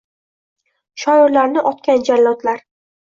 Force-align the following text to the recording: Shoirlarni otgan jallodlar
Shoirlarni 1.05 1.65
otgan 1.73 2.05
jallodlar 2.09 2.69